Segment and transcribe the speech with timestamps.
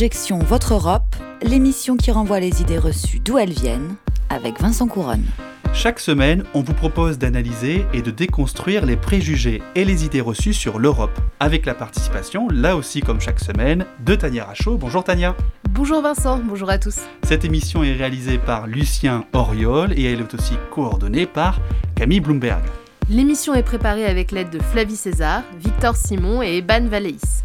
[0.00, 3.96] Objection Votre Europe, l'émission qui renvoie les idées reçues d'où elles viennent,
[4.30, 5.26] avec Vincent Couronne.
[5.74, 10.54] Chaque semaine, on vous propose d'analyser et de déconstruire les préjugés et les idées reçues
[10.54, 14.78] sur l'Europe, avec la participation, là aussi comme chaque semaine, de Tania Rachaud.
[14.78, 15.36] Bonjour Tania.
[15.68, 17.00] Bonjour Vincent, bonjour à tous.
[17.24, 21.60] Cette émission est réalisée par Lucien Oriol et elle est aussi coordonnée par
[21.94, 22.62] Camille Bloomberg.
[23.10, 27.42] L'émission est préparée avec l'aide de Flavie César, Victor Simon et Eban Valéis.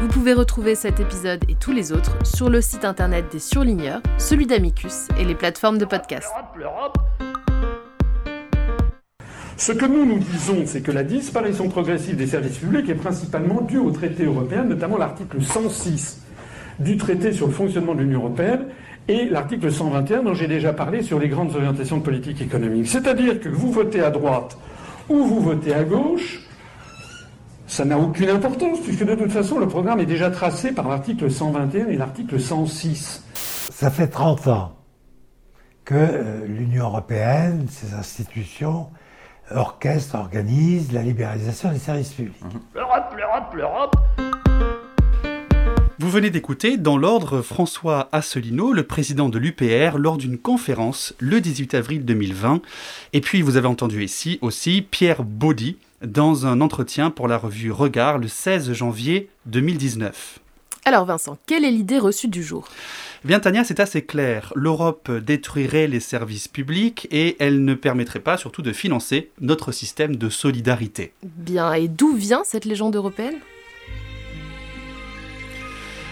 [0.00, 4.00] Vous pouvez retrouver cet épisode et tous les autres sur le site internet des surligneurs,
[4.16, 6.28] celui d'Amicus et les plateformes de podcast.
[9.56, 13.60] Ce que nous nous disons, c'est que la disparition progressive des services publics est principalement
[13.60, 16.20] due au traité européen, notamment l'article 106
[16.78, 18.66] du traité sur le fonctionnement de l'Union européenne
[19.08, 22.86] et l'article 121 dont j'ai déjà parlé sur les grandes orientations de politique économique.
[22.86, 24.56] C'est-à-dire que vous votez à droite
[25.08, 26.47] ou vous votez à gauche,
[27.68, 31.30] ça n'a aucune importance, puisque de toute façon, le programme est déjà tracé par l'article
[31.30, 33.24] 121 et l'article 106.
[33.34, 34.72] Ça fait 30 ans
[35.84, 38.88] que euh, l'Union européenne, ses institutions,
[39.54, 42.42] orchestrent, organisent la libéralisation des services publics.
[42.74, 43.96] L'Europe, l'Europe, l'Europe
[46.00, 51.40] Vous venez d'écouter dans l'ordre François Asselineau, le président de l'UPR, lors d'une conférence le
[51.40, 52.62] 18 avril 2020.
[53.14, 57.72] Et puis vous avez entendu ici aussi Pierre Baudy dans un entretien pour la revue
[57.72, 60.38] Regard le 16 janvier 2019.
[60.84, 62.68] Alors Vincent, quelle est l'idée reçue du jour?
[63.24, 64.52] Eh Bien Tania, c'est assez clair.
[64.54, 70.14] L'Europe détruirait les services publics et elle ne permettrait pas surtout de financer notre système
[70.14, 71.12] de solidarité.
[71.24, 73.40] Bien, et d'où vient cette légende européenne?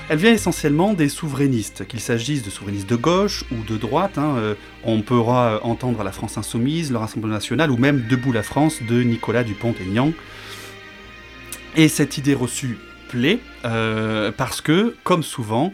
[0.08, 4.18] Elle vient essentiellement des souverainistes, qu'il s'agisse de souverainistes de gauche ou de droite.
[4.18, 4.54] hein, euh,
[4.84, 9.02] on pourra entendre la France Insoumise, le Rassemblement National ou même Debout la France de
[9.02, 10.12] Nicolas Dupont-Aignan.
[11.74, 15.72] Et cette idée reçue plaît euh, parce que, comme souvent,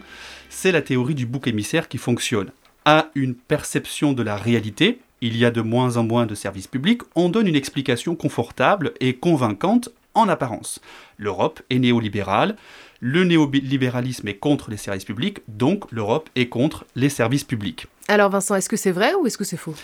[0.49, 2.49] c'est la théorie du bouc émissaire qui fonctionne.
[2.85, 6.67] À une perception de la réalité, il y a de moins en moins de services
[6.67, 10.81] publics, on donne une explication confortable et convaincante en apparence.
[11.17, 12.55] L'Europe est néolibérale,
[13.05, 17.87] le néolibéralisme est contre les services publics, donc l'Europe est contre les services publics.
[18.07, 19.75] Alors Vincent, est-ce que c'est vrai ou est-ce que c'est faux?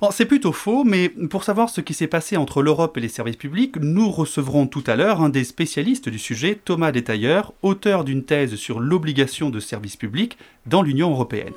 [0.00, 3.10] Bon, c'est plutôt faux, mais pour savoir ce qui s'est passé entre l'Europe et les
[3.10, 8.04] services publics, nous recevrons tout à l'heure un des spécialistes du sujet, Thomas Détailleur, auteur
[8.04, 11.52] d'une thèse sur l'obligation de services publics dans l'Union européenne.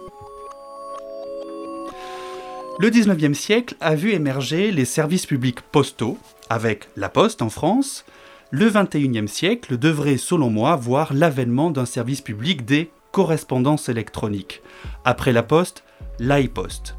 [2.78, 6.18] Le 19e siècle a vu émerger les services publics postaux,
[6.50, 8.04] avec la Poste en France.
[8.58, 14.62] Le 21e siècle devrait, selon moi, voir l'avènement d'un service public des correspondances électroniques.
[15.04, 15.84] Après la Poste,
[16.20, 16.96] l'iPost.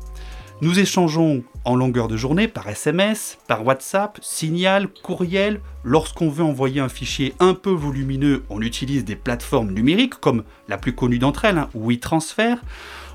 [0.60, 5.62] Nous échangeons en longueur de journée par SMS, par WhatsApp, Signal, courriel.
[5.82, 10.76] Lorsqu'on veut envoyer un fichier un peu volumineux, on utilise des plateformes numériques comme la
[10.76, 12.56] plus connue d'entre elles, hein, WeTransfer.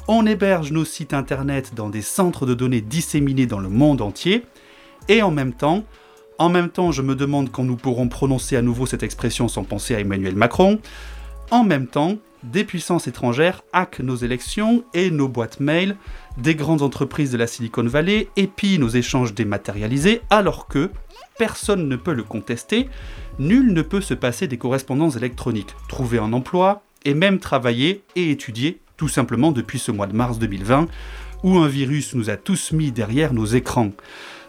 [0.08, 4.42] On héberge nos sites internet dans des centres de données disséminés dans le monde entier.
[5.10, 5.86] Et en même temps,
[6.42, 9.64] en même temps, je me demande quand nous pourrons prononcer à nouveau cette expression sans
[9.64, 10.80] penser à Emmanuel Macron.
[11.52, 15.98] En même temps, des puissances étrangères hackent nos élections et nos boîtes mail.
[16.40, 20.90] Des grandes entreprises de la Silicon Valley épient nos échanges dématérialisés alors que,
[21.38, 22.90] personne ne peut le contester,
[23.38, 28.32] nul ne peut se passer des correspondances électroniques, trouver un emploi et même travailler et
[28.32, 30.88] étudier tout simplement depuis ce mois de mars 2020
[31.44, 33.92] où un virus nous a tous mis derrière nos écrans.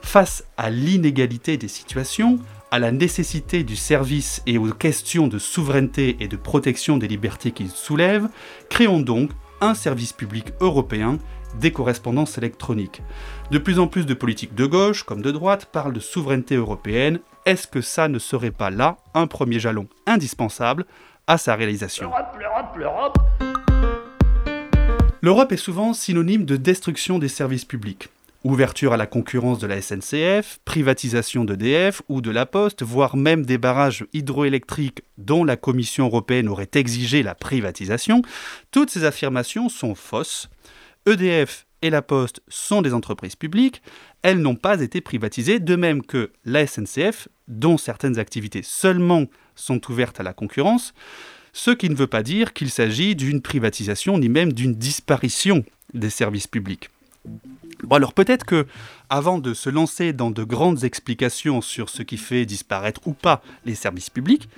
[0.03, 2.39] Face à l'inégalité des situations,
[2.71, 7.53] à la nécessité du service et aux questions de souveraineté et de protection des libertés
[7.53, 8.29] qu'il soulève,
[8.69, 9.31] créons donc
[9.61, 11.19] un service public européen
[11.61, 13.03] des correspondances électroniques.
[13.51, 17.21] De plus en plus de politiques de gauche comme de droite parlent de souveraineté européenne.
[17.47, 20.87] Est-ce que ça ne serait pas là un premier jalon indispensable
[21.27, 22.11] à sa réalisation?
[25.21, 28.09] L'Europe, est souvent synonyme de destruction des services publics.
[28.45, 33.47] Ouverture à la concurrence de la SNCF, privatisation d'EDF ou de la Poste, voire même
[33.47, 38.21] des barrages hydroélectriques dont la Commission européenne aurait exigé la privatisation,
[38.73, 40.51] toutes ces affirmations sont fausses.
[41.07, 43.81] EDF et la Poste sont des entreprises publiques,
[44.23, 49.81] elles n'ont pas été privatisées, de même que la SNCF, dont certaines activités seulement sont
[49.89, 50.95] ouvertes à la concurrence,
[51.53, 56.11] ce qui ne veut pas dire qu'il s'agit d'une privatisation ni même d'une disparition des
[56.11, 56.89] services publics.
[57.83, 58.67] Bon alors peut-être que
[59.11, 63.43] avant de se lancer dans de grandes explications sur ce qui fait disparaître ou pas
[63.65, 64.49] les services publics,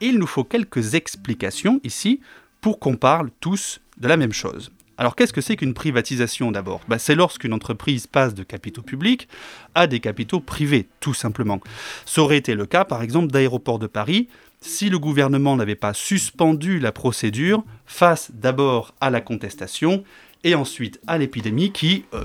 [0.00, 2.20] il nous faut quelques explications ici
[2.60, 4.70] pour qu'on parle tous de la même chose.
[4.98, 6.80] Alors qu'est-ce que c'est qu'une privatisation d'abord?
[6.86, 9.28] Ben, C'est lorsqu'une entreprise passe de capitaux publics
[9.74, 11.60] à des capitaux privés, tout simplement.
[12.06, 14.28] Ça aurait été le cas par exemple d'Aéroports de Paris,
[14.60, 20.04] si le gouvernement n'avait pas suspendu la procédure face d'abord à la contestation
[20.44, 22.24] et ensuite à l'épidémie qui, euh,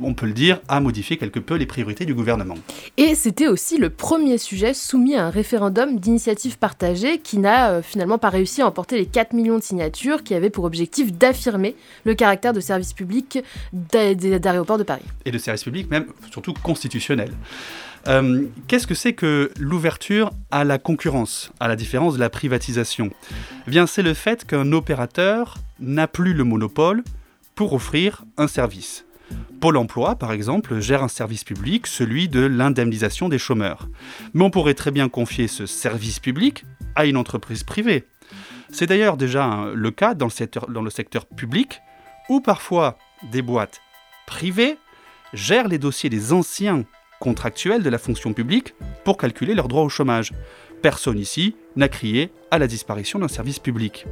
[0.00, 2.54] on peut le dire, a modifié quelque peu les priorités du gouvernement.
[2.96, 7.82] Et c'était aussi le premier sujet soumis à un référendum d'initiative partagée qui n'a euh,
[7.82, 11.74] finalement pas réussi à emporter les 4 millions de signatures qui avaient pour objectif d'affirmer
[12.04, 13.40] le caractère de service public
[13.72, 15.02] d'aéroport de Paris.
[15.24, 17.30] Et de service public même, surtout constitutionnel.
[18.06, 23.10] Euh, Qu'est-ce que c'est que l'ouverture à la concurrence, à la différence de la privatisation?
[23.66, 27.02] Eh bien, c'est le fait qu'un opérateur n'a plus le monopole
[27.58, 29.04] pour offrir un service.
[29.60, 33.88] Pôle emploi, par exemple, gère un service public, celui de l'indemnisation des chômeurs.
[34.32, 36.64] Mais on pourrait très bien confier ce service public
[36.94, 38.04] à une entreprise privée.
[38.70, 41.80] C'est d'ailleurs déjà hein, le cas dans le, secteur, dans le secteur public,
[42.28, 42.96] où parfois
[43.32, 43.80] des boîtes
[44.28, 44.78] privées
[45.32, 46.84] gèrent les dossiers des anciens
[47.18, 50.30] contractuels de la fonction publique pour calculer leurs droits au chômage.
[50.80, 54.06] Personne ici n'a crié à la disparition d'un service public.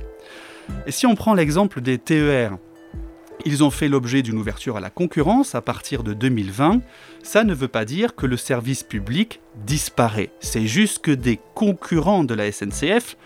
[0.89, 2.59] Et si on prend l'exemple des TER,
[3.47, 6.81] ils ont fait l'objet d'une ouverture à la concurrence à partir de 2020.
[7.23, 10.31] Ça ne veut pas dire que le service public disparaît.
[10.41, 13.17] C'est juste que des concurrents de la SNCF,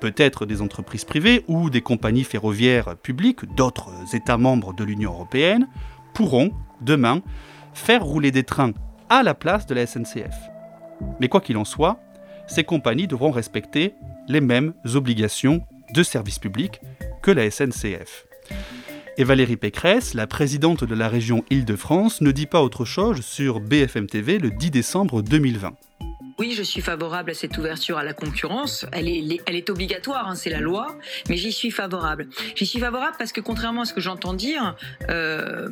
[0.00, 5.68] peut-être des entreprises privées ou des compagnies ferroviaires publiques d'autres États membres de l'Union européenne,
[6.12, 7.22] pourront, demain,
[7.72, 8.72] faire rouler des trains
[9.08, 10.34] à la place de la SNCF.
[11.20, 12.00] Mais quoi qu'il en soit,
[12.48, 13.94] ces compagnies devront respecter
[14.26, 15.60] les mêmes obligations
[15.94, 16.80] de service public
[17.22, 18.26] que la SNCF.
[19.20, 23.58] Et Valérie Pécresse, la présidente de la région Île-de-France, ne dit pas autre chose sur
[23.58, 25.72] BFM TV le 10 décembre 2020.
[26.38, 28.86] Oui, je suis favorable à cette ouverture à la concurrence.
[28.92, 30.96] Elle est, elle est obligatoire, hein, c'est la loi,
[31.28, 32.28] mais j'y suis favorable.
[32.54, 34.76] J'y suis favorable parce que contrairement à ce que j'entends dire,
[35.10, 35.68] euh,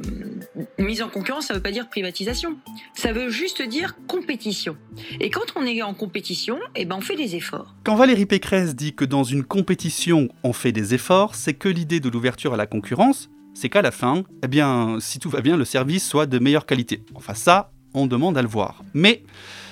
[0.81, 2.56] mise en concurrence, ça ne veut pas dire privatisation.
[2.94, 4.76] Ça veut juste dire compétition.
[5.20, 7.76] Et quand on est en compétition, eh ben on fait des efforts.
[7.84, 12.00] Quand Valérie Pécresse dit que dans une compétition, on fait des efforts, c'est que l'idée
[12.00, 15.56] de l'ouverture à la concurrence, c'est qu'à la fin, eh bien, si tout va bien,
[15.56, 17.03] le service soit de meilleure qualité.
[17.14, 18.82] Enfin ça, on demande à le voir.
[18.93, 19.23] Mais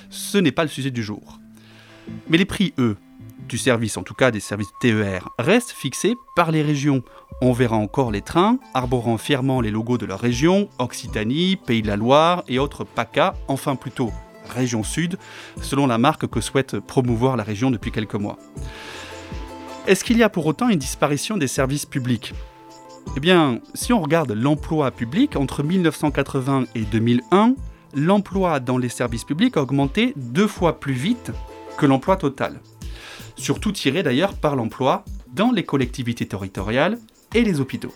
[0.08, 1.38] ce n'est pas le sujet du jour.
[2.31, 2.96] Mais les prix, eux,
[3.46, 7.02] du service, en tout cas des services TER, restent fixés par les régions.
[7.42, 11.88] On verra encore les trains arborant fièrement les logos de leur région, Occitanie, Pays de
[11.88, 14.12] la Loire et autres PACA, enfin plutôt
[14.48, 15.19] région sud,
[15.60, 18.38] selon la marque que souhaite promouvoir la région depuis quelques mois.
[19.86, 22.32] Est-ce qu'il y a pour autant une disparition des services publics?
[23.16, 27.54] Eh bien, si on regarde l'emploi public entre 1980 et 2001,
[27.94, 31.30] l'emploi dans les services publics a augmenté deux fois plus vite
[31.76, 32.60] que l'emploi total.
[33.36, 36.98] Surtout tiré d'ailleurs par l'emploi dans les collectivités territoriales
[37.34, 37.92] et les hôpitaux.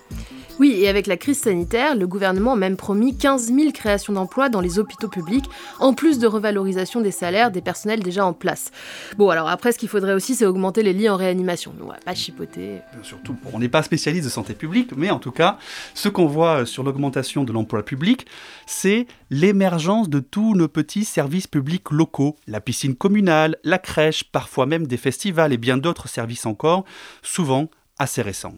[0.59, 4.49] Oui, et avec la crise sanitaire, le gouvernement a même promis 15 000 créations d'emplois
[4.49, 5.45] dans les hôpitaux publics,
[5.79, 8.73] en plus de revalorisation des salaires des personnels déjà en place.
[9.17, 11.73] Bon, alors après, ce qu'il faudrait aussi, c'est augmenter les lits en réanimation.
[11.81, 12.81] On va pas chipoter.
[13.05, 15.59] Surtout, on n'est pas spécialiste de santé publique, mais en tout cas,
[15.95, 18.27] ce qu'on voit sur l'augmentation de l'emploi public,
[18.67, 24.67] c'est l'émergence de tous nos petits services publics locaux, la piscine communale, la crèche, parfois
[24.67, 26.85] même des festivals et bien d'autres services encore,
[27.23, 27.71] souvent
[28.01, 28.55] assez récents.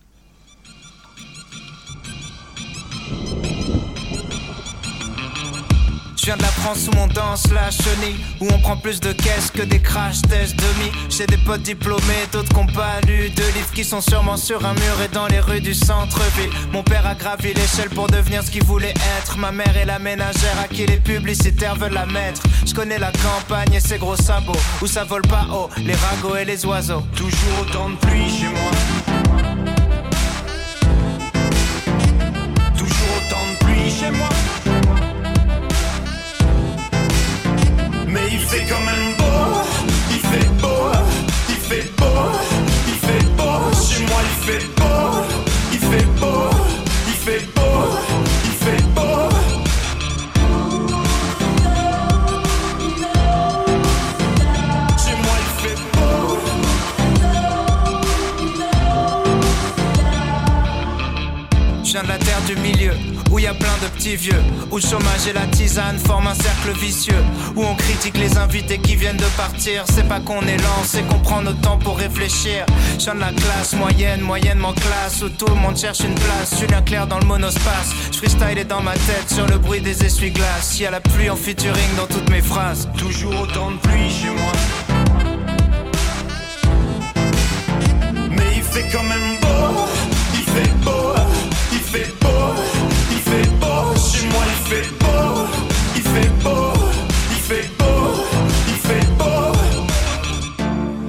[6.30, 9.50] Viens de la France où on danse la chenille, où on prend plus de caisses
[9.52, 10.92] que des crash tests demi.
[11.08, 14.74] J'ai des potes diplômés, d'autres qui pas lu de livres qui sont sûrement sur un
[14.74, 16.50] mur et dans les rues du centre-ville.
[16.72, 19.38] Mon père a gravi l'échelle pour devenir ce qu'il voulait être.
[19.38, 22.42] Ma mère est la ménagère à qui les publicitaires veulent la mettre.
[22.64, 26.36] Je connais la campagne et ses gros sabots, où ça vole pas haut, les ragots
[26.36, 27.02] et les oiseaux.
[27.16, 28.39] Toujours autant de pluie
[64.80, 67.22] le chômage et la tisane forment un cercle vicieux,
[67.54, 69.84] où on critique les invités qui viennent de partir.
[69.92, 72.64] C'est pas qu'on est lent, c'est qu'on prend notre temps pour réfléchir.
[72.98, 76.58] Je de la classe moyenne, moyennement classe, où tout le monde cherche une place.
[76.58, 80.04] Julien Clair dans le monospace, je freestyle est dans ma tête sur le bruit des
[80.04, 80.78] essuie-glaces.
[80.78, 82.88] Y a la pluie en featuring dans toutes mes phrases.
[82.96, 84.52] Toujours autant de pluie chez moi.
[88.30, 89.86] Mais il fait quand même beau,
[90.34, 91.14] il fait beau,
[91.72, 92.69] il fait beau,
[94.30, 95.46] moi il fait beau,
[95.96, 96.72] il fait beau,
[97.30, 98.24] il fait beau,
[98.68, 99.50] il fait beau.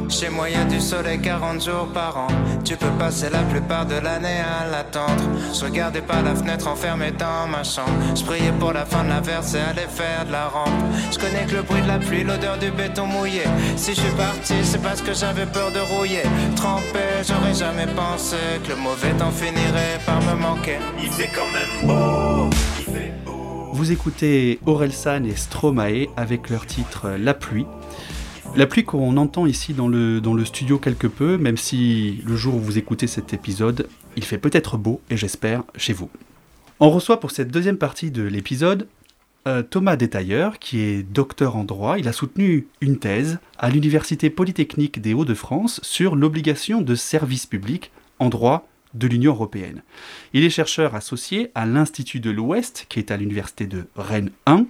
[0.09, 2.27] Chez moi y a du soleil 40 jours par an.
[2.63, 5.23] Tu peux passer la plupart de l'année à l'attendre.
[5.51, 7.91] Je regardais par la fenêtre enfermé dans ma chambre.
[8.15, 10.69] Je priais pour la fin de la verse et aller faire de la rampe.
[11.11, 13.43] Je connais que le bruit de la pluie, l'odeur du béton mouillé.
[13.77, 16.23] Si je suis parti, c'est parce que j'avais peur de rouiller.
[16.55, 20.77] Trempé, j'aurais jamais pensé que le mauvais temps finirait par me manquer.
[21.01, 22.49] Il fait quand même beau.
[23.73, 27.65] Vous écoutez Orelsan et Stromae avec leur titre La pluie.
[28.55, 32.35] La pluie qu'on entend ici dans le, dans le studio quelque peu, même si le
[32.35, 33.87] jour où vous écoutez cet épisode,
[34.17, 36.09] il fait peut-être beau, et j'espère, chez vous.
[36.81, 38.87] On reçoit pour cette deuxième partie de l'épisode
[39.47, 41.97] euh, Thomas Détailleur, qui est docteur en droit.
[41.97, 47.91] Il a soutenu une thèse à l'Université Polytechnique des Hauts-de-France sur l'obligation de service public
[48.19, 49.83] en droit de l'Union européenne.
[50.33, 54.65] Il est chercheur associé à l'Institut de l'Ouest, qui est à l'Université de Rennes 1.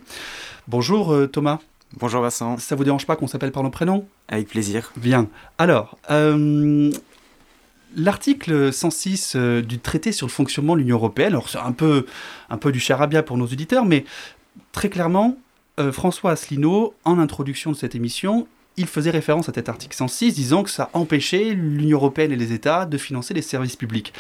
[0.68, 1.60] Bonjour euh, Thomas.
[1.98, 2.58] Bonjour Vincent.
[2.58, 4.08] Ça vous dérange pas qu'on s'appelle par nos prénoms?
[4.28, 4.94] Avec plaisir.
[4.96, 5.28] Bien.
[5.58, 6.92] Alors, euh,
[7.96, 12.06] l'article 106 euh, du traité sur le fonctionnement de l'Union européenne, alors c'est un peu,
[12.50, 14.06] un peu du charabia pour nos auditeurs, mais
[14.72, 15.38] très clairement,
[15.92, 18.46] François Asselineau, en introduction de cette émission,
[18.78, 22.54] il faisait référence à cet article 106 disant que ça empêchait l'Union européenne et les
[22.54, 24.14] États de financer les services publics.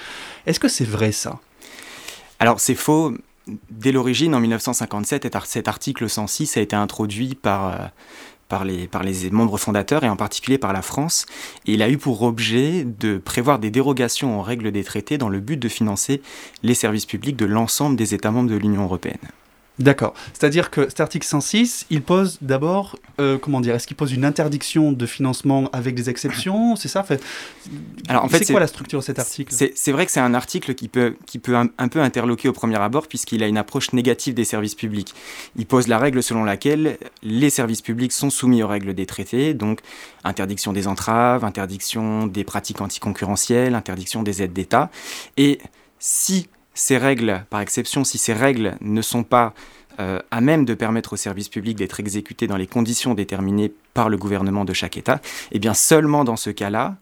[0.45, 1.39] Est-ce que c'est vrai ça?
[2.39, 3.13] Alors c'est faux.
[3.69, 7.87] Dès l'origine, en 1957, cet article 106 a été introduit par, euh,
[8.47, 11.25] par, les, membres fondateurs et en particulier par la France.
[11.65, 15.39] Il a eu pour objet de prévoir des dérogations aux règles des traités dans le
[15.39, 16.21] but de financer
[16.61, 19.17] les services publics de l'ensemble des États membres de l'Union européenne.
[19.81, 20.13] D'accord.
[20.33, 24.25] C'est-à-dire que cet article 106, il pose d'abord, euh, comment dire, est-ce qu'il pose une
[24.25, 26.75] interdiction de financement avec des exceptions?
[26.75, 27.03] C'est ça?
[27.03, 27.21] Fait...
[28.07, 29.53] Alors en fait, c'est quoi la structure de cet article?
[29.53, 32.53] C'est vrai que c'est un article qui peut, qui peut un, un peu interloquer au
[32.53, 35.13] premier abord puisqu'il a une approche négative des services publics.
[35.55, 39.53] Il pose la règle selon laquelle les services publics sont soumis aux règles des traités,
[39.53, 39.79] donc
[40.23, 44.89] interdiction des entraves, interdiction des pratiques anticoncurrentielles, interdiction des aides d'État.
[45.37, 45.59] Et
[45.99, 49.53] si ces règles, par exception, si ces règles ne sont pas
[49.99, 54.09] euh, à même de permettre aux services publics d'être exécutés dans les conditions déterminées par
[54.09, 55.19] le gouvernement de chaque État,
[55.51, 56.95] eh bien seulement dans ce cas-là,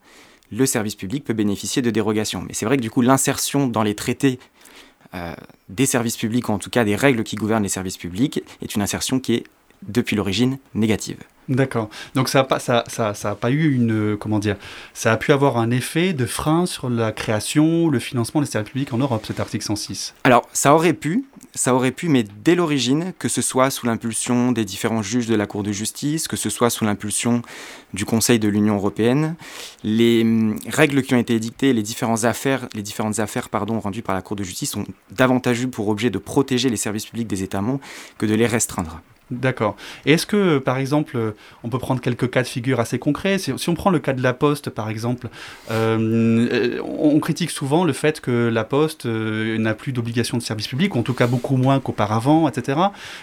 [0.51, 2.43] le service public peut bénéficier de dérogations.
[2.47, 4.39] Mais c'est vrai que du coup, l'insertion dans les traités
[5.13, 5.35] euh,
[5.69, 8.75] des services publics, ou en tout cas des règles qui gouvernent les services publics, est
[8.75, 9.43] une insertion qui est
[9.88, 11.19] depuis l'origine négative.
[11.50, 11.89] D'accord.
[12.13, 14.56] Donc ça n'a pas, eu une, comment dire,
[14.94, 18.72] ça a pu avoir un effet de frein sur la création, le financement des services
[18.72, 20.13] publics en Europe, cet article 106.
[20.25, 21.25] Alors ça aurait pu,
[21.56, 25.34] ça aurait pu, mais dès l'origine, que ce soit sous l'impulsion des différents juges de
[25.34, 27.41] la Cour de justice, que ce soit sous l'impulsion
[27.96, 29.36] du Conseil de l'Union européenne,
[29.84, 34.03] les hum, règles qui ont été édictées, les différentes affaires, les différentes affaires pardon, rendues
[34.03, 37.27] par la Cour de justice ont davantage eu pour objet de protéger les services publics
[37.27, 37.79] des États membres
[38.20, 39.01] que de les restreindre.
[39.31, 39.75] D'accord.
[40.05, 41.33] Et est-ce que, par exemple,
[41.63, 43.38] on peut prendre quelques cas de figure assez concrets?
[43.38, 45.29] Si, on prend le cas de la Poste, par exemple,
[45.69, 50.67] euh, on critique souvent le fait que la Poste euh, n'a plus d'obligation de service
[50.67, 52.79] public, en tout cas beaucoup moins qu'auparavant, etc.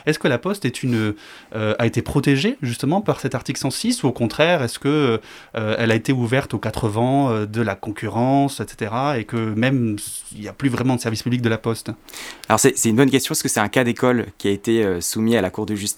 [0.06, 4.12] Est-ce que la Poste euh, a été protégée justement par cet article 106, ou au
[4.12, 5.20] contraire, est-ce que
[5.54, 9.96] elle a été ouverte aux quatre vents de la concurrence, etc., et que même
[10.34, 11.90] il n'y a plus vraiment de service public de la Poste?
[12.48, 15.36] Alors c'est une bonne question, parce que c'est un cas d'école qui a été soumis
[15.36, 15.95] à la Cour de justice.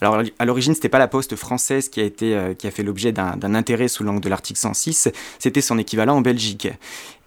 [0.00, 2.82] Alors à l'origine, c'était pas la Poste française qui a été euh, qui a fait
[2.82, 6.68] l'objet d'un intérêt sous l'angle de l'article 106, c'était son équivalent en Belgique.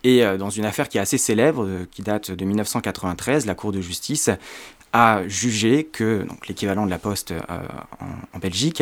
[0.03, 3.55] Et euh, dans une affaire qui est assez célèbre, euh, qui date de 1993, la
[3.55, 4.29] Cour de justice
[4.97, 7.41] a jugé que l'équivalent de la Poste euh,
[8.33, 8.81] en, Belgique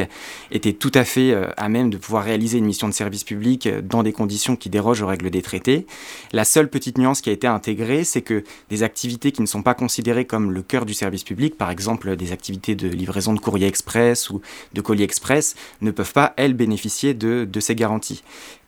[0.50, 3.68] était tout à fait euh, à même de pouvoir réaliser une mission de service public
[3.84, 5.86] dans des conditions qui dérogent aux règles des traités.
[6.32, 9.62] La seule petite nuance qui a été intégrée, c'est que des activités qui ne sont
[9.62, 13.40] pas considérées comme le cœur du service public, par exemple des activités de livraison de
[13.42, 14.42] courrier express ou
[14.72, 18.24] de colis express, ne peuvent pas, elles, bénéficier de ces garanties.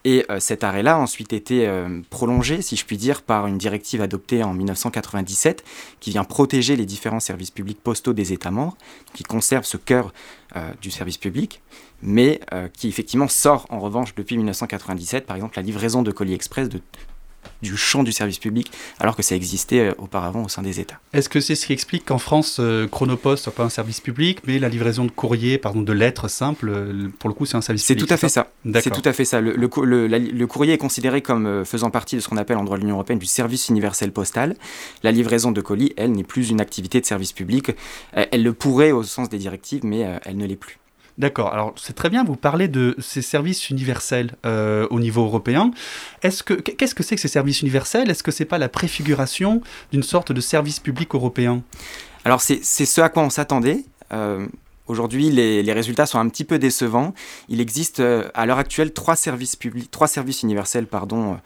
[0.06, 3.58] Et euh, cet arrêt-là a ensuite été euh, prolongé, si je puis dire, par une
[3.58, 5.64] directive adoptée en 1997
[6.00, 8.78] qui vient protéger les différents services publics postaux des États membres,
[9.14, 10.14] qui conserve ce cœur
[10.56, 11.62] euh, du service public,
[12.02, 12.40] mais
[12.74, 16.80] qui effectivement sort en revanche depuis 1997, par exemple la livraison de colis express de
[17.62, 21.00] du champ du service public, alors que ça existait euh, auparavant au sein des États.
[21.14, 24.40] Est-ce que c'est ce qui explique qu'en France, euh, Chronopost soit pas un service public,
[24.46, 27.62] mais la livraison de courrier, pardon, de lettres simples, euh, pour le coup, c'est un
[27.62, 28.52] service C'est public tout à fait ça.
[28.82, 29.42] C'est tout à fait ça.
[29.42, 32.58] Le, le, le, la- le courrier est considéré comme faisant partie de ce qu'on appelle
[32.58, 34.56] en droit de l'Union européenne du service universel postal.
[35.04, 37.72] La livraison de colis, elle, n'est plus une activité de service public.
[38.14, 40.78] Elle le pourrait au sens des directives, mais elle ne l'est plus.
[41.18, 41.52] D'accord.
[41.52, 42.24] Alors c'est très bien.
[42.24, 45.72] Vous parlez de ces services universels euh, au niveau européen.
[46.22, 48.10] Est-ce que qu'est-ce que c'est que ces services universels?
[48.10, 51.64] Est-ce que c'est pas la préfiguration d'une sorte de service public européen?
[52.24, 53.84] Alors c'est ce à quoi on s'attendait.
[54.14, 54.48] Euh,
[54.88, 57.14] Aujourd'hui, les, les, résultats sont un petit peu décevants.
[57.50, 61.38] Il existe à l'heure actuelle trois services publics, trois services universels, pardon,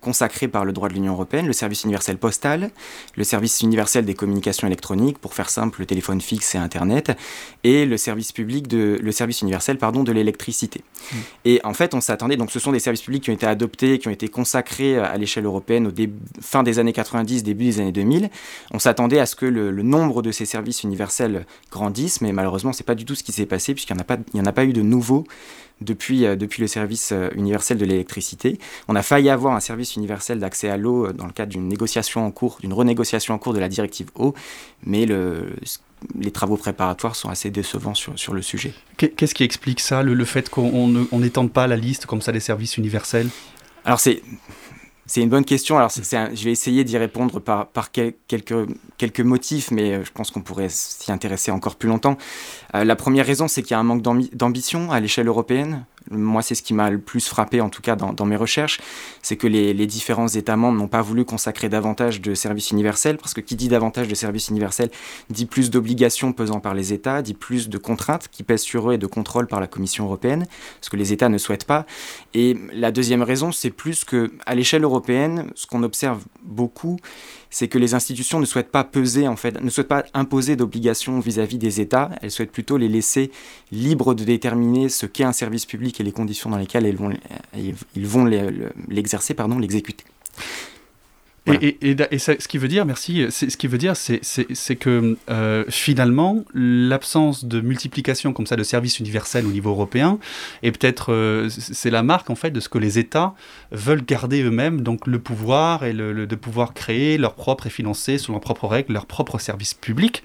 [0.00, 2.70] consacré par le droit de l'Union européenne, le service universel postal,
[3.16, 7.16] le service universel des communications électroniques, pour faire simple, le téléphone fixe et Internet,
[7.64, 10.82] et le service public de, le service universel pardon, de l'électricité.
[10.82, 11.16] Mmh.
[11.44, 13.98] Et en fait, on s'attendait, donc ce sont des services publics qui ont été adoptés,
[13.98, 17.80] qui ont été consacrés à l'échelle européenne au début, fin des années 90, début des
[17.80, 18.30] années 2000.
[18.72, 22.72] On s'attendait à ce que le, le, nombre de ces services universels grandisse, mais malheureusement,
[22.72, 24.46] c'est pas du tout ce qui s'est passé, puisqu'il n'y en, a pas, il en
[24.46, 25.24] a pas eu de nouveaux
[25.80, 28.58] depuis, euh, depuis le service euh, universel de l'électricité.
[28.88, 31.68] On a failli avoir un service universel d'accès à l'eau euh, dans le cadre d'une
[31.68, 34.34] négociation en cours, d'une renégociation en cours de la directive eau,
[34.84, 35.54] mais le,
[36.18, 38.72] les travaux préparatoires sont assez décevants sur, sur le sujet.
[38.96, 42.40] Qu'est-ce qui explique ça, le, le fait qu'on n'étende pas la liste comme ça des
[42.40, 43.28] services universels?
[43.84, 44.22] Alors c'est
[45.10, 45.76] c'est une bonne question.
[45.76, 48.54] Alors, je vais essayer d'y répondre par, par quelques,
[48.96, 52.16] quelques motifs, mais je pense qu'on pourrait s'y intéresser encore plus longtemps.
[52.72, 56.54] la première raison, c'est qu'il y a un manque d'ambition à l'échelle européenne moi c'est
[56.54, 58.80] ce qui m'a le plus frappé en tout cas dans, mes recherches,
[59.22, 63.34] c'est que les, différents États membres n'ont pas voulu consacrer davantage de services universels, parce
[63.34, 64.90] que qui dit davantage de services universels
[65.30, 68.94] dit plus d'obligations pesant par les États, dit plus de contraintes qui pèsent sur eux
[68.94, 70.46] et de contrôle par la Commission européenne,
[70.80, 71.86] ce que les États ne souhaitent pas.
[72.34, 76.98] Et la deuxième raison, c'est plus que à l'échelle européenne, ce qu'on observe beaucoup,
[77.50, 81.18] c'est que les institutions ne souhaitent pas peser, en fait, ne souhaitent pas imposer d'obligations
[81.18, 83.32] vis-à-vis des États, elles souhaitent plutôt les laisser
[83.72, 87.10] libres de déterminer ce qu'est un service public et les conditions dans lesquelles ils vont,
[87.96, 88.24] ils vont
[88.88, 90.04] l'exercer, pardon, l'exécuter.
[91.60, 97.44] Et, ce qui veut dire, merci, ce qui veut dire, c'est que euh, finalement, l'absence
[97.44, 100.18] de multiplication comme ça de services universels au niveau européen,
[100.62, 103.34] et peut-être euh, c'est la marque en fait de ce que les États
[103.72, 108.18] veulent garder eux-mêmes, donc le pouvoir et le, de pouvoir créer leur propre et financer
[108.18, 110.22] selon leurs propres règles leurs propres services publics,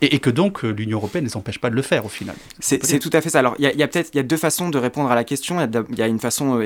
[0.00, 2.34] et, que donc euh, l'Union européenne ne s'empêche pas de le faire au final.
[2.60, 3.38] C'est tout à fait ça.
[3.38, 5.60] Alors il y a, peut-être il y a deux façons de répondre à la question.
[5.60, 6.60] Il y a, une façon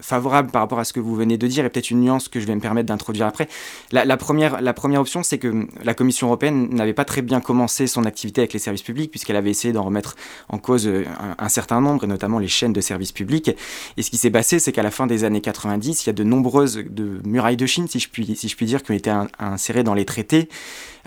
[0.00, 2.40] favorable par rapport à ce que vous venez de dire et peut-être une nuance que
[2.40, 3.48] je vais me permettre d'introduire après.
[3.92, 7.86] La, première, la première option, c'est que la Commission européenne n'avait pas très bien commencé
[7.86, 10.16] son activité avec les services publics puisqu'elle avait essayé d'en remettre
[10.48, 11.04] en cause euh,
[11.38, 13.50] un, certain nombre et notamment les chaînes de services publics.
[13.96, 16.12] Et ce qui s'est passé, c'est qu'à la fin des années 90, il y a
[16.12, 18.94] de nombreuses de murailles de Chine, si je puis, si je puis dire, qui ont
[18.94, 20.48] été insérées dans les traités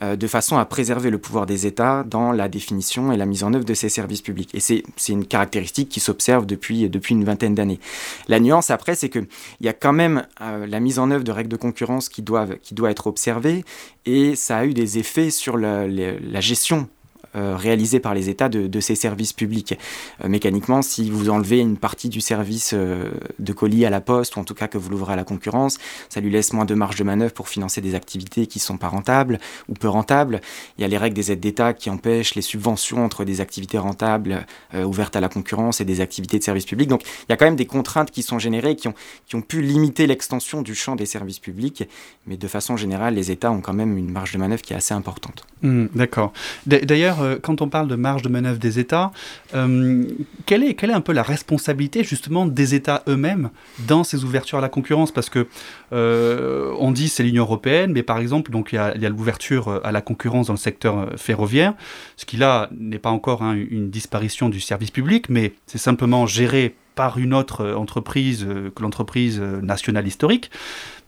[0.01, 3.43] euh, de façon à préserver le pouvoir des États dans la définition et la mise
[3.43, 4.49] en œuvre de ces services publics.
[4.53, 7.79] Et c'est une caractéristique qui s'observe depuis, depuis une vingtaine d'années.
[8.27, 9.27] La nuance après, c'est qu'il
[9.61, 12.57] y a quand même euh, la mise en œuvre de règles de concurrence qui doivent,
[12.59, 13.63] qui doit être observée
[14.05, 16.89] et ça a eu des effets sur la gestion
[17.35, 19.77] euh, réalisé par les États de, ces services publics.
[20.23, 24.35] Euh, mécaniquement, si vous enlevez une partie du service euh, de colis à la poste,
[24.35, 25.77] ou en tout cas que vous l'ouvrez à la concurrence,
[26.09, 28.77] ça lui laisse moins de marge de manœuvre pour financer des activités qui ne sont
[28.77, 30.41] pas rentables ou peu rentables.
[30.77, 33.77] Il y a les règles des aides d'État qui empêchent les subventions entre des activités
[33.77, 36.89] rentables ouvertes à la concurrence et des activités de services publics.
[36.89, 40.07] Donc il y a quand même des contraintes qui sont générées, qui ont, pu limiter
[40.07, 41.83] l'extension du champ des services publics,
[42.27, 44.75] mais de façon générale, les États ont quand même une marge de manœuvre qui est
[44.75, 45.45] assez importante.
[45.61, 46.33] Mmh, d'accord.
[46.65, 49.11] D'ailleurs, euh, quand on parle de marge de manœuvre des États,
[49.55, 50.03] euh,
[50.45, 53.49] quelle, est, quelle est un peu la responsabilité justement des États eux-mêmes
[53.87, 55.11] dans ces ouvertures à la concurrence?
[55.11, 55.47] Parce que
[55.91, 59.91] euh, on dit c'est l'Union européenne, mais par exemple, donc il y a, l'ouverture à
[59.91, 61.73] la concurrence dans le secteur ferroviaire,
[62.17, 66.25] ce qui là n'est pas encore hein, une disparition du service public, mais c'est simplement
[66.25, 70.51] géré par une autre entreprise que l'entreprise nationale historique.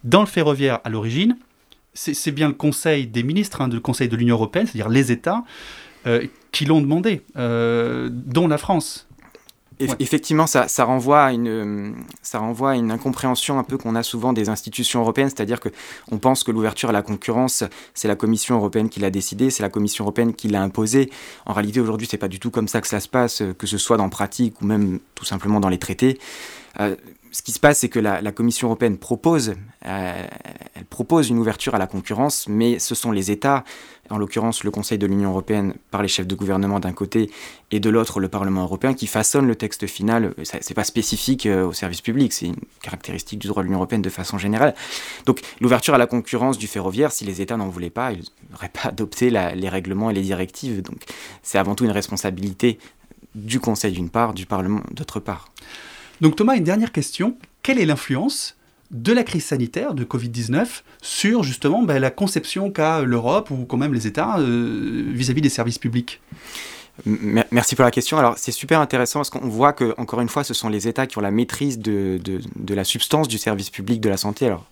[0.02, 1.36] Dans le ferroviaire à l'origine,
[1.96, 5.38] c'est bien le Conseil des ministres, hein, le Conseil de l'Union européenne, c'est-à-dire les États,
[5.38, 5.40] euh,
[6.52, 9.06] qui l'ont demandé, euh, dont la France.
[9.78, 14.32] Effectivement, ça, renvoie à une, ça renvoie à une incompréhension un peu qu'on a souvent
[14.32, 15.68] des institutions européennes, c'est-à-dire que
[16.10, 19.62] on pense que l'ouverture à la concurrence, c'est la Commission européenne qui l'a décidé, c'est
[19.62, 21.10] la Commission européenne qui l'a imposé.
[21.44, 23.76] En réalité, aujourd'hui, c'est pas du tout comme ça que ça se passe, que ce
[23.76, 26.18] soit dans pratique ou même tout simplement dans les traités.
[26.80, 26.96] Euh,
[27.36, 30.26] ce qui se passe, c'est que la, Commission européenne propose, euh,
[30.74, 33.62] elle propose une ouverture à la concurrence, mais ce sont les États,
[34.10, 37.30] en l'occurrence le Conseil de l'Union européenne par les chefs de gouvernement d'un côté
[37.70, 40.34] et de l'autre le Parlement européen, qui façonnent le texte final.
[40.42, 43.78] Ce n'est pas spécifique euh, au service public, c'est une caractéristique du droit de l'Union
[43.78, 44.74] européenne de façon générale.
[45.24, 48.68] Donc l'ouverture à la concurrence du ferroviaire, si les États n'en voulaient pas, ils n'auraient
[48.68, 50.82] pas adopté les règlements et les directives.
[50.82, 50.98] Donc
[51.42, 52.78] c'est avant tout une responsabilité
[53.34, 55.50] du Conseil d'une part, du Parlement d'autre part.
[56.20, 57.36] Donc Thomas, une dernière question.
[57.62, 58.55] Quelle est l'influence
[58.90, 63.76] de la crise sanitaire de Covid-19 sur justement ben, la conception qu'a l'Europe ou quand
[63.76, 66.20] même les États euh, vis-à-vis des services publics
[67.04, 68.16] Merci pour la question.
[68.18, 71.06] Alors c'est super intéressant parce qu'on voit que encore une fois, ce sont les États
[71.06, 74.46] qui ont la maîtrise de, de, la substance du service public de la santé.
[74.46, 74.64] Alors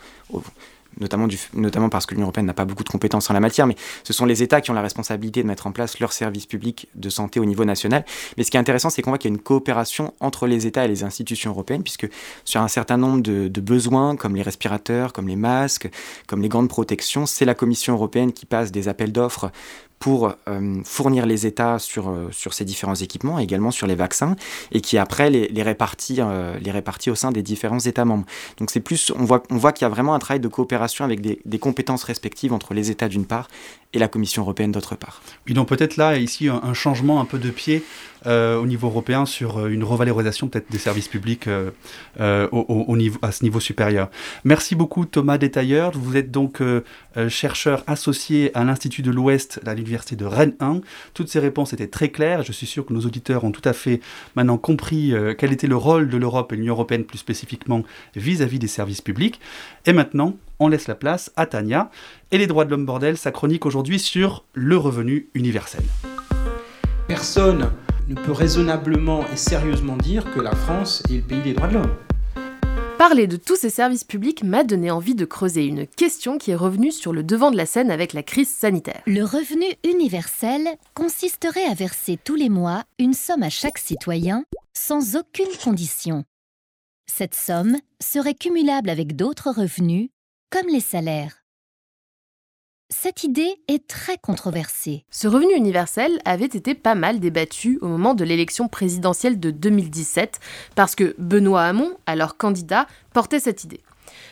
[1.00, 4.12] notamment, parce que l'Union européenne n'a pas beaucoup de compétences en la matière, mais ce
[4.12, 7.08] sont les États qui ont la responsabilité de mettre en place leur service public de
[7.08, 8.04] santé au niveau national.
[8.36, 10.66] Mais ce qui est intéressant, c'est qu'on voit qu'il y a une coopération entre les
[10.66, 12.08] États et les institutions européennes, puisque
[12.44, 15.90] sur un certain nombre de, de besoins, comme les respirateurs, comme les masques,
[16.26, 19.50] comme les gants de protection, c'est la Commission européenne qui passe des appels d'offres
[20.04, 24.36] pour euh, fournir les États sur, euh, sur ces différents équipements, également sur les vaccins,
[24.70, 28.26] et qui après les, répartit, euh, les répartit au sein des différents États membres.
[28.58, 31.06] Donc c'est plus, on voit, on voit qu'il y a vraiment un travail de coopération
[31.06, 33.48] avec des, compétences respectives entre les États d'une part
[33.94, 35.22] et la Commission européenne d'autre part.
[35.46, 37.82] Oui, donc peut-être là, ici, un, changement un peu de pied
[38.26, 41.70] euh, au niveau européen sur euh, une revalorisation peut-être des services publics euh,
[42.52, 44.08] au, au, niveau, à ce niveau supérieur.
[44.44, 45.92] Merci beaucoup Thomas Détailleur.
[45.92, 46.62] Vous êtes donc
[47.28, 50.80] chercheur associé à l'Institut de l'Ouest à l'Université de Rennes 1.
[51.12, 52.42] Toutes ces réponses étaient très claires.
[52.42, 54.00] Je suis sûr que nos auditeurs ont tout à fait
[54.36, 57.82] maintenant compris quel était le rôle de l'Europe et l'Union européenne plus spécifiquement
[58.16, 59.40] vis-à-vis -vis des services publics.
[59.86, 61.90] Et maintenant, on laisse la place à Tania
[62.30, 65.82] et les droits de l'homme bordel, sa chronique aujourd'hui sur le revenu universel.
[67.06, 67.70] Personne
[68.08, 71.74] ne peut raisonnablement et sérieusement dire que la France est le pays des droits de
[71.74, 71.94] l'homme.
[72.98, 76.56] Parler de tous ces services publics m'a donné envie de creuser une question qui est
[76.56, 79.02] revenue sur le devant de la scène avec la crise sanitaire.
[79.06, 85.16] Le revenu universel consisterait à verser tous les mois une somme à chaque citoyen sans
[85.16, 86.24] aucune condition.
[87.06, 90.08] Cette somme serait cumulable avec d'autres revenus
[90.50, 91.43] comme les salaires.
[92.90, 95.04] Cette idée est très controversée.
[95.10, 100.38] Ce revenu universel avait été pas mal débattu au moment de l'élection présidentielle de 2017
[100.74, 103.80] parce que Benoît Hamon, alors candidat, portait cette idée.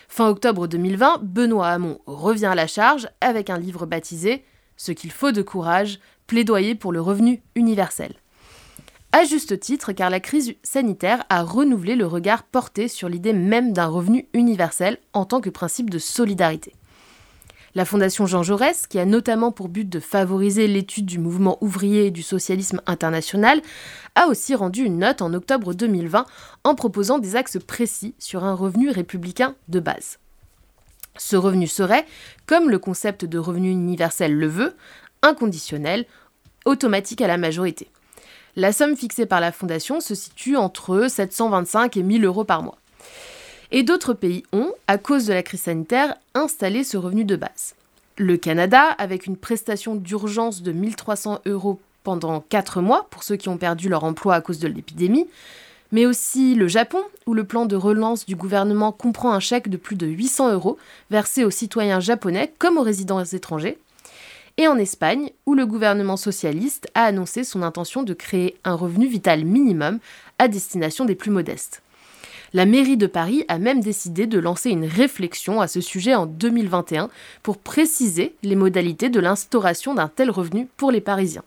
[0.08, 4.44] Fin octobre 2020, Benoît Hamon revient à la charge avec un livre baptisé
[4.76, 8.14] Ce qu'il faut de courage, plaidoyer pour le revenu universel.
[9.12, 13.72] À juste titre, car la crise sanitaire a renouvelé le regard porté sur l'idée même
[13.72, 16.74] d'un revenu universel en tant que principe de solidarité.
[17.74, 22.06] La Fondation Jean Jaurès, qui a notamment pour but de favoriser l'étude du mouvement ouvrier
[22.06, 23.62] et du socialisme international,
[24.14, 26.26] a aussi rendu une note en octobre 2020
[26.64, 30.18] en proposant des axes précis sur un revenu républicain de base.
[31.16, 32.04] Ce revenu serait,
[32.46, 34.76] comme le concept de revenu universel le veut,
[35.22, 36.04] inconditionnel,
[36.66, 37.88] automatique à la majorité.
[38.54, 42.76] La somme fixée par la Fondation se situe entre 725 et 1000 euros par mois.
[43.74, 47.74] Et d'autres pays ont, à cause de la crise sanitaire, installé ce revenu de base.
[48.18, 53.48] Le Canada, avec une prestation d'urgence de 1300 euros pendant 4 mois pour ceux qui
[53.48, 55.26] ont perdu leur emploi à cause de l'épidémie,
[55.90, 59.78] mais aussi le Japon, où le plan de relance du gouvernement comprend un chèque de
[59.78, 60.76] plus de 800 euros
[61.10, 63.78] versé aux citoyens japonais comme aux résidents étrangers,
[64.58, 69.06] et en Espagne, où le gouvernement socialiste a annoncé son intention de créer un revenu
[69.06, 69.98] vital minimum
[70.38, 71.80] à destination des plus modestes.
[72.54, 76.26] La mairie de Paris a même décidé de lancer une réflexion à ce sujet en
[76.26, 77.08] 2021
[77.42, 81.44] pour préciser les modalités de l'instauration d'un tel revenu pour les Parisiens.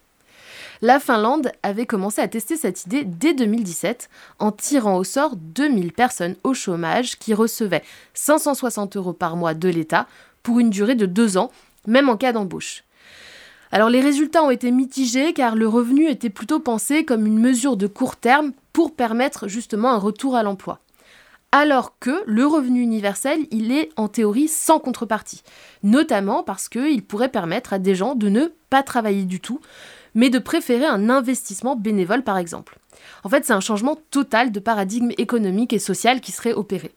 [0.82, 5.94] La Finlande avait commencé à tester cette idée dès 2017 en tirant au sort 2000
[5.94, 7.84] personnes au chômage qui recevaient
[8.16, 10.08] 560 euros par mois de l'État
[10.42, 11.52] pour une durée de deux ans,
[11.86, 12.84] même en cas d'embauche.
[13.72, 17.78] Alors les résultats ont été mitigés car le revenu était plutôt pensé comme une mesure
[17.78, 20.80] de court terme pour permettre justement un retour à l'emploi.
[21.52, 25.42] Alors que le revenu universel, il est en théorie sans contrepartie,
[25.84, 29.62] notamment parce qu'il pourrait permettre à des gens de ne pas travailler du tout,
[30.16, 32.78] mais de préférer un investissement bénévole par exemple.
[33.24, 36.94] En fait, c'est un changement total de paradigme économique et social qui serait opéré.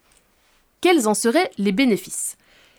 [0.80, 2.36] Quels en seraient les bénéfices?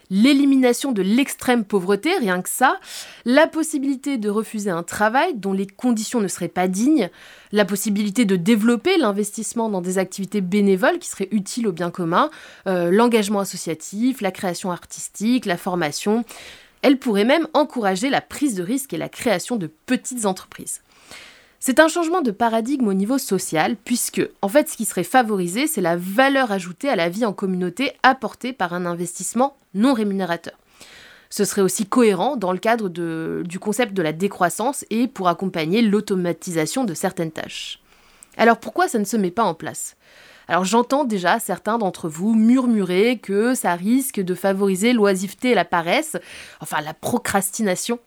[0.09, 2.79] L'élimination de l'extrême pauvreté, rien que ça,
[3.25, 7.09] la possibilité de refuser un travail dont les conditions ne seraient pas dignes,
[7.51, 12.29] la possibilité de développer l'investissement dans des activités bénévoles qui seraient utiles au bien commun,
[12.67, 16.23] euh, l'engagement associatif, la création artistique, la formation.
[16.81, 20.81] Elle pourrait même encourager la prise de risque et la création de petites entreprises.
[21.61, 25.67] C'est un changement de paradigme au niveau social, puisque, en fait, ce qui serait favorisé,
[25.67, 30.53] c'est la valeur ajoutée à la vie en communauté apportée par un investissement non rémunérateur.
[31.29, 35.81] Ce serait aussi cohérent dans le cadre du concept de la décroissance et pour accompagner
[35.81, 37.79] l'automatisation de certaines tâches.
[38.37, 39.95] Alors pourquoi ça ne se met pas en place?
[40.47, 45.65] Alors j'entends déjà certains d'entre vous murmurer que ça risque de favoriser l'oisiveté et la
[45.65, 46.17] paresse,
[46.61, 47.99] enfin la procrastination.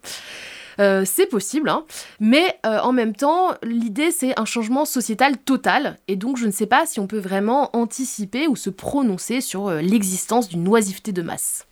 [0.79, 1.85] Euh, c'est possible, hein.
[2.19, 6.51] mais euh, en même temps, l'idée c'est un changement sociétal total, et donc je ne
[6.51, 11.11] sais pas si on peut vraiment anticiper ou se prononcer sur euh, l'existence d'une oisiveté
[11.11, 11.67] de masse.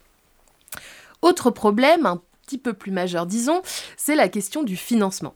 [1.21, 3.61] Autre problème, un petit peu plus majeur disons,
[3.97, 5.35] c'est la question du financement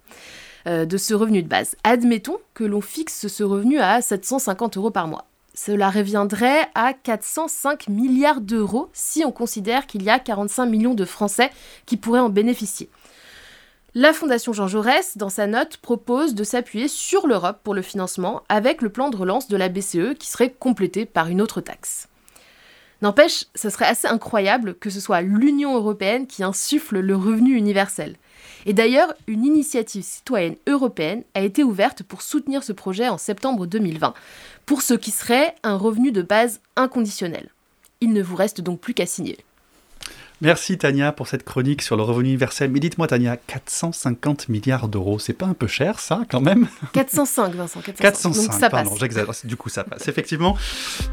[0.67, 1.75] de ce revenu de base.
[1.83, 5.27] Admettons que l'on fixe ce revenu à 750 euros par mois.
[5.53, 11.05] Cela reviendrait à 405 milliards d'euros si on considère qu'il y a 45 millions de
[11.05, 11.49] Français
[11.85, 12.89] qui pourraient en bénéficier.
[13.97, 18.41] La Fondation Jean Jaurès, dans sa note, propose de s'appuyer sur l'Europe pour le financement
[18.49, 22.09] avec le plan de relance de la BCE qui serait complété par une autre taxe.
[23.01, 28.17] N'empêche, ce serait assez incroyable que ce soit l'Union européenne qui insuffle le revenu universel.
[28.65, 33.65] Et d'ailleurs, une initiative citoyenne européenne a été ouverte pour soutenir ce projet en septembre
[33.65, 34.13] 2020,
[34.65, 37.47] pour ce qui serait un revenu de base inconditionnel.
[38.01, 39.37] Il ne vous reste donc plus qu'à signer.
[40.41, 42.69] Merci Tania pour cette chronique sur le revenu universel.
[42.69, 46.67] Mais dites-moi Tania, 450 milliards d'euros, c'est pas un peu cher ça quand même?
[46.93, 48.01] 405 Vincent, 405.
[48.01, 48.99] 405, Donc ça pardon, passe.
[48.99, 50.07] j'exagère, du coup ça passe.
[50.07, 50.57] Effectivement,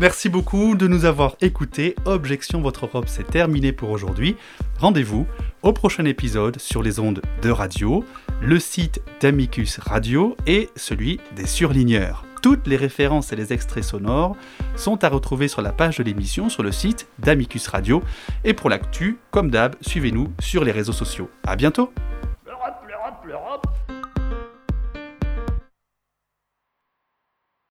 [0.00, 1.94] merci beaucoup de nous avoir écoutés.
[2.04, 4.36] Objection Votre Europe, c'est terminé pour aujourd'hui.
[4.80, 5.26] Rendez-vous
[5.62, 8.04] au prochain épisode sur les ondes de radio,
[8.40, 12.24] le site d'Amicus Radio et celui des surligneurs.
[12.42, 14.36] Toutes les références et les extraits sonores
[14.74, 18.02] sont à retrouver sur la page de l'émission sur le site d'Amicus Radio.
[18.44, 21.30] Et pour l'actu, comme d'hab, suivez-nous sur les réseaux sociaux.
[21.46, 21.92] À bientôt